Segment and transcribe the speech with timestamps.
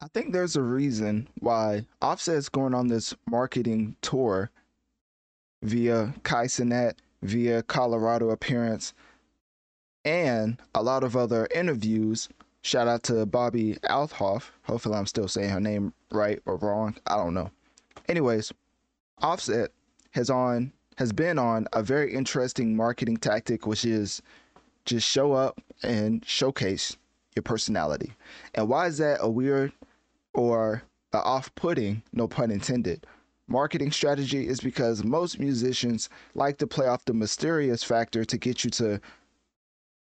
[0.00, 4.50] I think there's a reason why Offset's going on this marketing tour
[5.62, 6.46] via Kai
[7.22, 8.92] via Colorado appearance,
[10.04, 12.28] and a lot of other interviews.
[12.60, 14.50] Shout out to Bobbi Althoff.
[14.64, 16.96] Hopefully, I'm still saying her name right or wrong.
[17.06, 17.50] I don't know.
[18.06, 18.52] Anyways,
[19.22, 19.70] Offset
[20.10, 24.20] has on has been on a very interesting marketing tactic, which is
[24.84, 26.96] just show up and showcase
[27.34, 28.12] your personality.
[28.54, 29.72] And why is that a weird
[30.34, 33.06] or a off-putting, no pun intended,
[33.46, 38.64] marketing strategy is because most musicians like to play off the mysterious factor to get
[38.64, 39.00] you to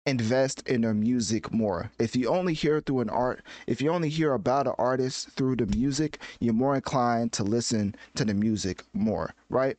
[0.05, 1.89] invest in their music more.
[1.99, 5.57] If you only hear through an art, if you only hear about an artist through
[5.57, 9.77] the music, you're more inclined to listen to the music more, right?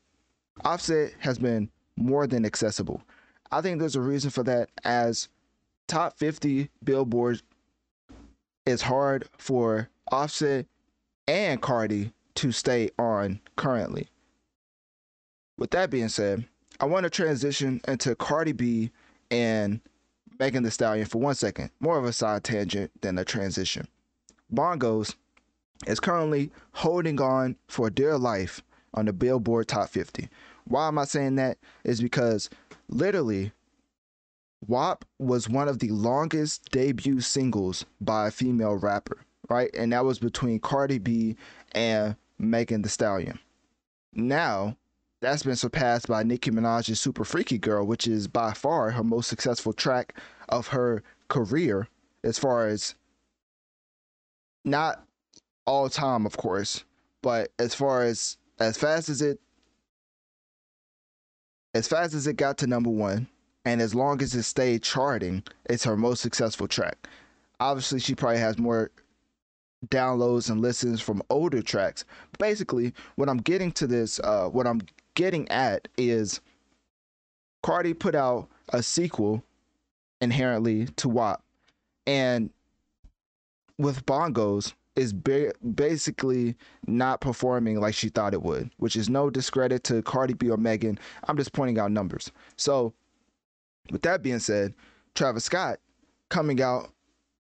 [0.65, 3.03] Offset has been more than accessible.
[3.51, 5.29] I think there's a reason for that as
[5.87, 7.43] top 50 Billboard
[8.67, 10.67] is hard for Offset
[11.27, 14.09] and Cardi to stay on currently.
[15.59, 16.45] With that being said,
[16.81, 18.91] I want to transition into Cardi B
[19.31, 19.81] and
[20.39, 21.71] Megan Thee Stallion for one second.
[21.81, 23.87] More of a side tangent than a transition.
[24.53, 25.15] Bongos
[25.87, 28.63] is currently holding on for dear life
[28.95, 30.29] on the Billboard Top 50.
[30.65, 31.59] Why am I saying that?
[31.85, 32.51] Is because
[32.89, 33.53] literally
[34.67, 39.71] WAP was one of the longest debut singles by a female rapper right?
[39.75, 41.37] And that was between Cardi B
[41.73, 43.39] and Megan Thee Stallion.
[44.13, 44.77] Now,
[45.21, 49.29] that's been surpassed by Nicki Minaj's Super Freaky Girl, which is by far her most
[49.29, 50.19] successful track
[50.49, 51.89] of her career,
[52.23, 52.95] as far as
[54.65, 55.03] not
[55.67, 56.85] all time, of course,
[57.23, 59.41] but as far as as fast as it
[61.75, 63.27] as fast as it got to number one,
[63.65, 67.09] and as long as it stayed charting, it's her most successful track.
[67.61, 68.91] Obviously, she probably has more
[69.89, 72.05] downloads and listens from older tracks.
[72.39, 74.81] Basically, what I'm getting to this, uh, what I'm
[75.15, 76.41] getting at is
[77.63, 79.43] Cardi put out a sequel
[80.21, 81.43] inherently to WAP,
[82.07, 82.51] and
[83.79, 86.55] with Bongos is ba- basically
[86.87, 90.57] not performing like she thought it would, which is no discredit to Cardi B or
[90.57, 90.99] Megan.
[91.27, 92.31] I'm just pointing out numbers.
[92.57, 92.93] So,
[93.91, 94.75] with that being said,
[95.15, 95.79] Travis Scott
[96.29, 96.91] coming out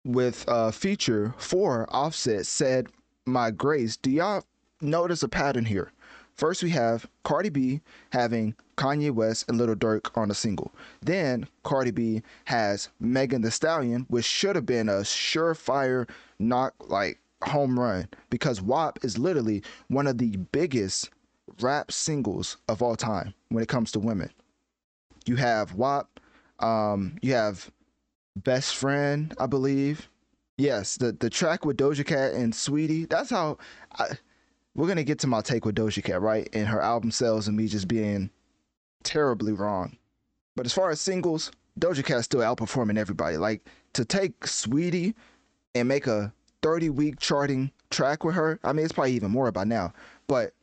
[0.06, 2.88] with a feature for Offset said,
[3.26, 4.44] My grace, do y'all
[4.82, 5.92] notice a pattern here?
[6.36, 10.74] First, we have Cardi B having Kanye West and Lil Durk on a single.
[11.02, 16.10] Then Cardi B has Megan Thee Stallion, which should have been a surefire
[16.40, 21.12] knock like home run because WAP is literally one of the biggest
[21.62, 24.32] rap singles of all time when it comes to women.
[25.26, 26.20] You have WAP,
[26.64, 27.70] um, you have
[28.36, 30.10] Best Friend, I believe.
[30.58, 33.10] Yes, the the track with Doja Cat and Saweetie.
[33.10, 33.58] That's how
[33.98, 34.18] I,
[34.76, 36.48] we're gonna get to my take with Doja Cat, right?
[36.54, 38.30] And her album sales and me just being
[39.04, 39.98] terribly wrong.
[40.56, 43.38] But as far as singles, Doja Cat's still outperforming everybody.
[43.38, 45.16] Like to take Saweetie
[45.76, 46.32] and make a
[46.62, 48.60] 30 week charting track with her.
[48.64, 49.94] I mean, it's probably even more by now,
[50.28, 50.54] but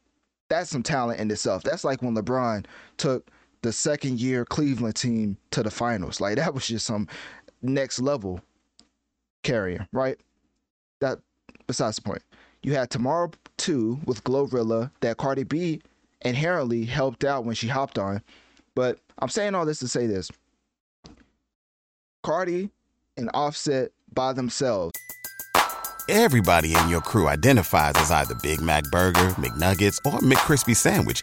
[0.49, 1.63] that's some talent in itself.
[1.63, 2.65] That's like when LeBron
[2.97, 3.31] took
[3.63, 6.21] the second year Cleveland team to the finals.
[6.21, 7.09] Like that was just some
[7.63, 8.41] next level
[9.43, 10.19] carrier, right?
[11.01, 11.19] That
[11.67, 12.23] besides the point.
[12.63, 15.81] You had Tomorrow 2 with GloRilla that Cardi B
[16.23, 18.23] inherently helped out when she hopped on.
[18.75, 20.31] But I'm saying all this to say this.
[22.23, 22.71] Cardi
[23.17, 24.93] and Offset by themselves.
[26.09, 31.23] Everybody in your crew identifies as either Big Mac Burger, McNuggets, or McCrispy Sandwich.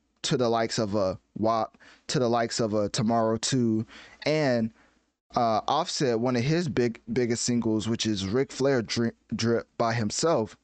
[0.23, 1.77] to the likes of a WAP,
[2.07, 3.85] to the likes of a Tomorrow 2,
[4.25, 4.71] and
[5.35, 9.93] uh, Offset, one of his big biggest singles, which is Ric Flair Drip, Drip by
[9.93, 10.57] himself,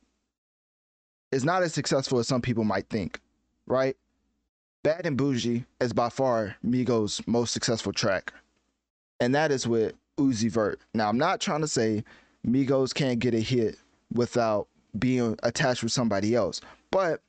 [1.31, 3.19] is not as successful as some people might think,
[3.65, 3.95] right?
[4.83, 8.33] Bad and Boujee is by far Migos' most successful track,
[9.19, 10.79] and that is with Uzi Vert.
[10.93, 12.03] Now, I'm not trying to say
[12.45, 13.77] Migos can't get a hit
[14.13, 14.67] without
[14.97, 16.61] being attached with somebody else,
[16.91, 17.21] but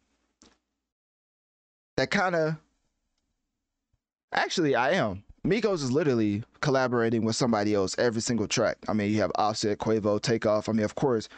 [1.98, 2.54] that kind of
[4.32, 5.24] actually I am.
[5.44, 8.76] Migos is literally collaborating with somebody else every single track.
[8.88, 10.68] I mean, you have Offset, Quavo, Takeoff.
[10.68, 11.28] I mean, of course,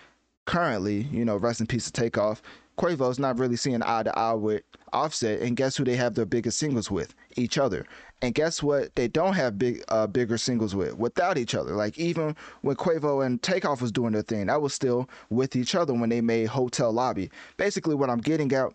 [0.44, 2.42] currently, you know, rest in peace to Takeoff.
[2.76, 4.62] Quavo's not really seeing eye to eye with
[4.92, 7.14] Offset, and guess who they have their biggest singles with?
[7.36, 7.86] Each other.
[8.20, 8.94] And guess what?
[8.96, 11.74] They don't have big, uh, bigger singles with without each other.
[11.74, 15.74] Like even when Quavo and Takeoff was doing their thing, that was still with each
[15.74, 17.30] other when they made Hotel Lobby.
[17.56, 18.72] Basically, what I'm getting at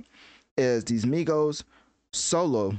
[0.57, 1.63] is these Migos
[2.11, 2.75] solo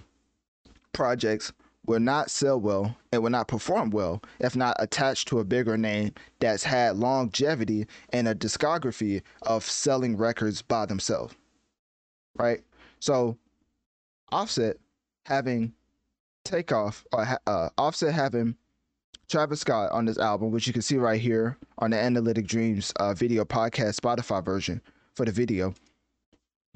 [0.93, 1.53] projects
[1.87, 5.77] will not sell well and will not perform well if not attached to a bigger
[5.77, 11.35] name that's had longevity and a discography of selling records by themselves.
[12.37, 12.63] Right?
[12.99, 13.39] So,
[14.33, 14.77] Offset
[15.25, 15.73] having
[16.45, 18.57] Takeoff, or uh, Offset having
[19.29, 22.93] Travis Scott on this album, which you can see right here on the Analytic Dreamz
[22.97, 24.81] uh, video podcast Spotify version
[25.15, 25.75] for the video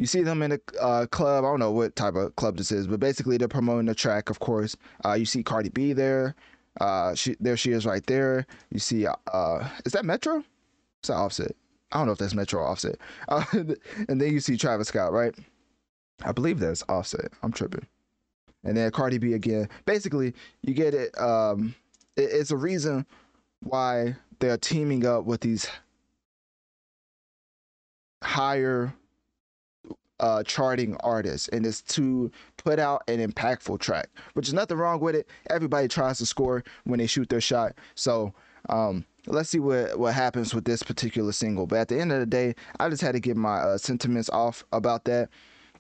[0.01, 1.45] you see them in a uh, club.
[1.45, 4.31] I don't know what type of club this is, but basically they're promoting the track.
[4.31, 4.75] Of course,
[5.05, 6.35] uh, you see Cardi B there.
[6.81, 8.47] Uh, she there she is right there.
[8.73, 10.39] You see, uh, is that Metro?
[10.39, 11.55] Is that Offset?
[11.93, 12.97] I don't know if that's Metro or Offset.
[13.29, 13.45] Uh,
[14.09, 15.35] and then you see Travis Scott, right?
[16.25, 17.31] I believe that's Offset.
[17.43, 17.87] I'm tripping.
[18.65, 19.69] And then Cardi B again.
[19.85, 20.33] Basically,
[20.63, 21.19] you get it.
[21.21, 21.75] Um,
[22.17, 23.05] it, it's a reason
[23.63, 25.69] why they're teaming up with these
[28.23, 28.95] higher
[30.21, 35.01] uh, charting artist and it's to put out an impactful track, which is nothing wrong
[35.01, 35.27] with it.
[35.49, 37.75] Everybody tries to score when they shoot their shot.
[37.95, 38.33] So
[38.69, 41.67] um, let's see what, what happens with this particular single.
[41.67, 44.31] But at the end of the day, I just had to get my uh, sentiments
[44.31, 45.31] off about that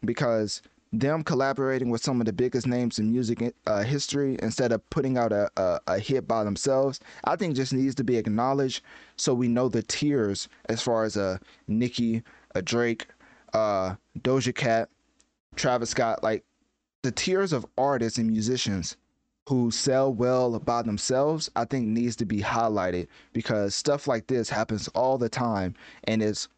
[0.05, 4.89] because them collaborating with some of the biggest names in music uh, history instead of
[4.91, 8.83] putting out a, a, a, hit by themselves, I think just needs to be acknowledged
[9.17, 11.39] so we know the tiers as far as a
[11.69, 12.25] Nicki,
[12.57, 13.07] a Drake,
[13.53, 14.89] uh, Doja Cat,
[15.57, 16.45] Travis Scott, like
[17.03, 18.97] the tiers of artists and musicians
[19.49, 24.49] who sell well by themselves, I think needs to be highlighted because stuff like this
[24.49, 25.75] happens all the time
[26.05, 26.49] and it's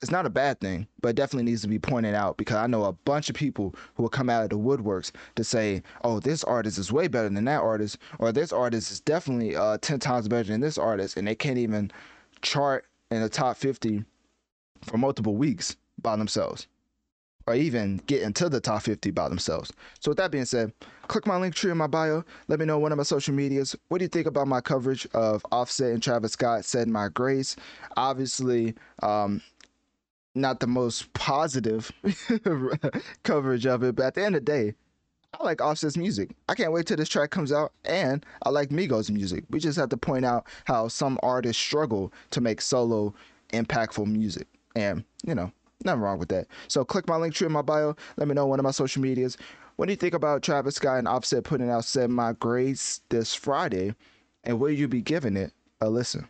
[0.00, 2.66] it's not a bad thing, but it definitely needs to be pointed out because I
[2.66, 6.18] know a bunch of people who will come out of the woodworks to say, "Oh,
[6.18, 10.00] this artist is way better than that artist," or "This artist is definitely uh, ten
[10.00, 11.92] times better than this artist," and they can't even
[12.40, 14.04] chart in the top fifty
[14.82, 16.66] for multiple weeks by themselves
[17.46, 19.72] or even get into the top 50 by themselves.
[20.00, 20.72] So with that being said,
[21.08, 22.24] click my link tree in my bio.
[22.48, 23.76] Let me know one of my social medias.
[23.88, 27.56] What do you think about my coverage of Offset and Travis Scott said my grace?
[27.96, 29.42] Obviously, um,
[30.34, 31.90] not the most positive
[33.22, 34.74] coverage of it, but at the end of the day,
[35.38, 36.30] I like Offset's music.
[36.48, 39.44] I can't wait till this track comes out, and I like Migos' music.
[39.48, 43.14] We just have to point out how some artists struggle to make solo
[43.52, 44.46] impactful music.
[44.74, 45.52] And, you know,
[45.84, 46.46] nothing wrong with that.
[46.68, 47.96] So click my link tree in my bio.
[48.16, 49.36] Let me know one of my social medias.
[49.76, 53.34] What do you think about Travis Scott and Offset putting out Said My Grace this
[53.34, 53.94] Friday?
[54.44, 56.28] And will you be giving it a listen?